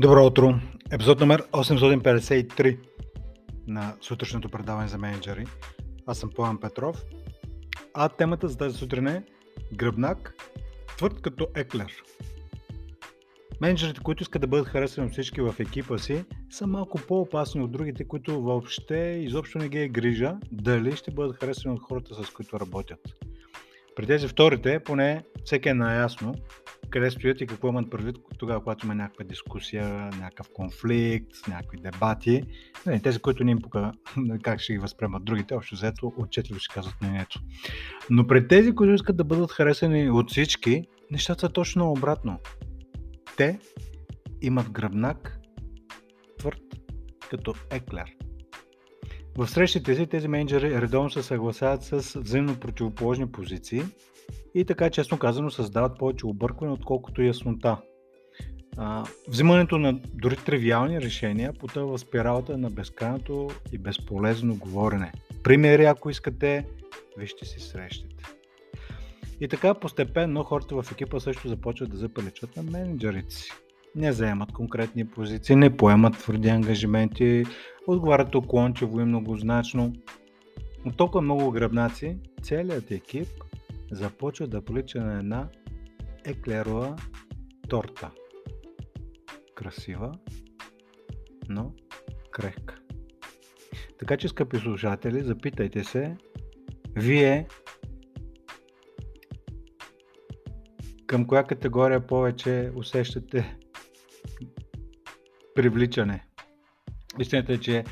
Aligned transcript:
Добро 0.00 0.26
утро! 0.26 0.54
Епизод 0.90 1.20
номер 1.20 1.42
853 1.42 2.78
на 3.66 3.94
сутрешното 4.00 4.48
предаване 4.48 4.88
за 4.88 4.98
менеджери. 4.98 5.44
Аз 6.06 6.18
съм 6.18 6.30
Пламен 6.30 6.58
Петров, 6.58 7.04
а 7.94 8.08
темата 8.08 8.48
за 8.48 8.58
тази 8.58 8.78
сутрин 8.78 9.06
е 9.06 9.22
гръбнак, 9.74 10.34
твърд 10.96 11.20
като 11.22 11.46
еклер. 11.54 11.92
Менеджерите, 13.60 14.00
които 14.00 14.22
искат 14.22 14.40
да 14.40 14.46
бъдат 14.46 14.68
харесани 14.68 15.06
от 15.06 15.12
всички 15.12 15.40
в 15.40 15.54
екипа 15.58 15.98
си, 15.98 16.24
са 16.50 16.66
малко 16.66 16.98
по-опасни 17.08 17.62
от 17.62 17.72
другите, 17.72 18.08
които 18.08 18.42
въобще 18.42 19.20
изобщо 19.22 19.58
не 19.58 19.68
ги 19.68 19.78
е 19.78 19.88
грижа 19.88 20.36
дали 20.52 20.96
ще 20.96 21.10
бъдат 21.10 21.36
харесани 21.36 21.74
от 21.74 21.82
хората, 21.82 22.24
с 22.24 22.30
които 22.30 22.60
работят. 22.60 23.00
При 23.96 24.06
тези 24.06 24.28
вторите, 24.28 24.80
поне 24.80 25.24
всеки 25.44 25.68
е 25.68 25.74
наясно 25.74 26.34
къде 26.90 27.10
стоят 27.10 27.40
и 27.40 27.46
какво 27.46 27.68
имат 27.68 27.90
предвид 27.90 28.16
тогава, 28.38 28.60
когато 28.60 28.86
има 28.86 28.94
някаква 28.94 29.24
дискусия, 29.24 29.88
някакъв 29.88 30.48
конфликт, 30.52 31.30
някакви 31.48 31.78
дебати. 31.78 32.42
Не, 32.86 33.00
тези, 33.00 33.18
които 33.18 33.44
не 33.44 33.50
им 33.50 33.58
пука 33.62 33.92
как 34.42 34.60
ще 34.60 34.72
ги 34.72 34.78
възприемат 34.78 35.24
другите, 35.24 35.54
общо 35.54 35.74
взето 35.74 36.12
отчетливо 36.16 36.60
ще 36.60 36.74
казват 36.74 36.94
мнението. 37.02 37.40
Но 38.10 38.26
пред 38.26 38.48
тези, 38.48 38.74
които 38.74 38.94
искат 38.94 39.16
да 39.16 39.24
бъдат 39.24 39.52
харесани 39.52 40.10
от 40.10 40.30
всички, 40.30 40.84
нещата 41.10 41.40
са 41.40 41.48
точно 41.48 41.90
обратно. 41.90 42.38
Те 43.36 43.58
имат 44.42 44.70
гръбнак 44.70 45.38
твърд 46.38 46.62
като 47.30 47.54
еклер. 47.70 48.16
В 49.38 49.48
срещите 49.48 49.94
си 49.94 50.06
тези 50.06 50.28
менеджери 50.28 50.80
редовно 50.80 51.10
се 51.10 51.22
съгласяват 51.22 51.82
с 51.82 52.20
взаимно 52.20 52.60
противоположни 52.60 53.32
позиции 53.32 53.82
и 54.56 54.64
така, 54.64 54.90
честно 54.90 55.18
казано, 55.18 55.50
създават 55.50 55.98
повече 55.98 56.26
объркване, 56.26 56.72
отколкото 56.72 57.22
яснота. 57.22 57.76
А, 58.76 59.04
взимането 59.28 59.78
на 59.78 60.00
дори 60.14 60.36
тривиални 60.36 61.00
решения 61.00 61.52
потъва 61.52 61.96
в 61.96 62.00
спиралата 62.00 62.58
на 62.58 62.70
безкрайното 62.70 63.48
и 63.72 63.78
безполезно 63.78 64.56
говорене. 64.56 65.12
Примери, 65.42 65.84
ако 65.84 66.10
искате, 66.10 66.66
вижте 67.18 67.44
си 67.44 67.60
срещите. 67.60 68.24
И 69.40 69.48
така 69.48 69.74
постепенно 69.74 70.44
хората 70.44 70.82
в 70.82 70.92
екипа 70.92 71.20
също 71.20 71.48
започват 71.48 71.90
да 71.90 71.96
запаличат 71.96 72.56
на 72.56 72.62
менеджерите 72.62 73.34
си. 73.34 73.50
Не 73.94 74.12
заемат 74.12 74.52
конкретни 74.52 75.08
позиции, 75.08 75.56
не 75.56 75.76
поемат 75.76 76.18
твърди 76.18 76.48
ангажименти, 76.48 77.44
отговарят 77.86 78.34
уклончиво 78.34 79.00
и 79.00 79.04
многозначно. 79.04 79.92
От 80.86 80.96
толкова 80.96 81.22
много 81.22 81.50
гръбнаци, 81.50 82.16
целият 82.42 82.90
екип 82.90 83.28
започва 83.90 84.46
да 84.46 84.64
прилича 84.64 85.00
на 85.00 85.18
една 85.18 85.48
еклерова 86.24 86.96
торта. 87.68 88.10
Красива, 89.54 90.12
но 91.48 91.74
крехка. 92.30 92.78
Така 93.98 94.16
че, 94.16 94.28
скъпи 94.28 94.58
слушатели, 94.58 95.22
запитайте 95.22 95.84
се, 95.84 96.16
вие 96.96 97.48
към 101.06 101.26
коя 101.26 101.44
категория 101.44 102.06
повече 102.06 102.72
усещате 102.74 103.56
привличане. 105.54 106.26
Истината 107.20 107.52
е, 107.52 107.58
че 107.58 107.84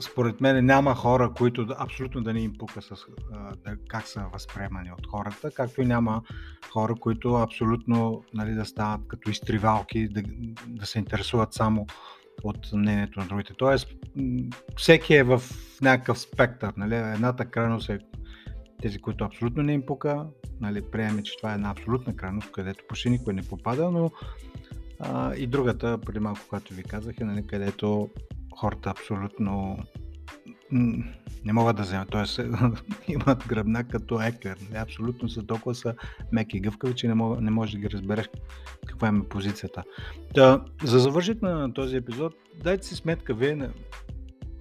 според 0.00 0.40
мен 0.40 0.66
няма 0.66 0.94
хора, 0.94 1.32
които 1.36 1.66
абсолютно 1.78 2.20
да 2.22 2.32
не 2.32 2.40
им 2.40 2.52
пука 2.58 2.82
с, 2.82 2.94
да, 3.64 3.76
как 3.88 4.06
са 4.06 4.24
възприемани 4.32 4.92
от 4.92 5.06
хората, 5.06 5.50
както 5.50 5.82
и 5.82 5.86
няма 5.86 6.22
хора, 6.72 6.94
които 7.00 7.34
абсолютно 7.34 8.24
нали, 8.34 8.54
да 8.54 8.64
стават 8.64 9.00
като 9.08 9.30
изтривалки, 9.30 10.08
да, 10.08 10.22
да 10.66 10.86
се 10.86 10.98
интересуват 10.98 11.54
само 11.54 11.86
от 12.44 12.72
мнението 12.72 13.20
на 13.20 13.26
другите. 13.26 13.54
Тоест, 13.58 13.88
всеки 14.76 15.14
е 15.14 15.22
в 15.22 15.42
някакъв 15.82 16.18
спектър. 16.18 16.72
Нали? 16.76 16.94
Едната 16.94 17.44
крайност 17.44 17.88
е 17.88 17.98
тези, 18.82 18.98
които 18.98 19.24
абсолютно 19.24 19.62
не 19.62 19.72
им 19.72 19.86
пука, 19.86 20.26
нали, 20.60 20.82
приеме, 20.82 21.22
че 21.22 21.36
това 21.36 21.50
е 21.52 21.54
една 21.54 21.70
абсолютна 21.70 22.16
крайност, 22.16 22.52
където 22.52 22.84
почти 22.88 23.10
никой 23.10 23.34
не 23.34 23.42
попада, 23.42 23.90
но 23.90 24.10
а, 25.00 25.34
и 25.34 25.46
другата, 25.46 25.98
преди 26.06 26.18
малко, 26.18 26.40
когато 26.48 26.74
ви 26.74 26.82
казах, 26.82 27.20
е 27.20 27.24
нали, 27.24 27.46
където 27.46 28.10
хората 28.56 28.90
абсолютно 28.90 29.78
не 31.44 31.52
могат 31.52 31.76
да 31.76 31.82
вземат, 31.82 32.10
т.е. 32.10 32.42
имат 33.12 33.46
гръбнак 33.46 33.88
като 33.90 34.20
еклер. 34.20 34.58
Абсолютно 34.74 35.28
са 35.28 35.46
толкова 35.46 35.74
са 35.74 35.94
меки 36.32 36.56
и 36.56 36.60
гъвкави, 36.60 36.94
че 36.94 37.08
не, 37.08 37.14
мога, 37.14 37.40
не 37.40 37.50
можеш 37.50 37.72
да 37.72 37.78
ги 37.78 37.90
разбереш 37.90 38.30
каква 38.86 39.08
е 39.08 39.28
позицията. 39.28 39.82
Да, 40.34 40.64
за 40.84 40.98
завършит 40.98 41.42
на 41.42 41.72
този 41.72 41.96
епизод, 41.96 42.34
дайте 42.62 42.86
си 42.86 42.94
сметка 42.94 43.34
вие 43.34 43.70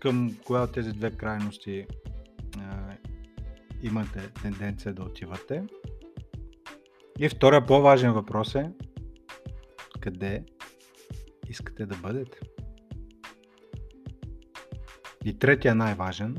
към 0.00 0.36
коя 0.44 0.62
от 0.62 0.72
тези 0.72 0.92
две 0.92 1.10
крайности 1.10 1.86
а, 2.58 2.96
имате 3.82 4.30
тенденция 4.42 4.94
да 4.94 5.02
отивате. 5.02 5.64
И 7.18 7.28
втория 7.28 7.66
по-важен 7.66 8.12
въпрос 8.12 8.54
е 8.54 8.70
къде 10.00 10.44
искате 11.48 11.86
да 11.86 11.96
бъдете. 11.96 12.38
И 15.24 15.38
третия 15.38 15.74
най-важен, 15.74 16.36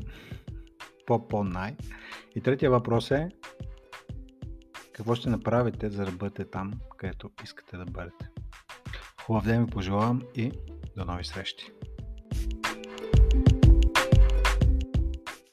по-по-най. 1.06 1.76
И 2.34 2.40
третия 2.40 2.70
въпрос 2.70 3.10
е 3.10 3.28
какво 4.92 5.14
ще 5.14 5.30
направите, 5.30 5.90
за 5.90 6.04
да 6.04 6.12
бъдете 6.12 6.44
там, 6.44 6.72
където 6.96 7.30
искате 7.44 7.76
да 7.76 7.84
бъдете. 7.84 8.28
Хубав 9.22 9.44
ден 9.44 9.64
ви 9.64 9.70
пожелавам 9.70 10.22
и 10.34 10.52
до 10.96 11.04
нови 11.04 11.24
срещи! 11.24 11.72